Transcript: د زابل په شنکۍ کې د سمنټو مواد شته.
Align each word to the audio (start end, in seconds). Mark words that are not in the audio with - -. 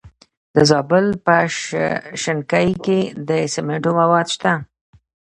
د 0.55 0.57
زابل 0.69 1.05
په 1.25 1.35
شنکۍ 2.21 2.69
کې 2.85 2.99
د 3.27 3.31
سمنټو 3.53 3.91
مواد 3.99 4.27
شته. 4.35 4.53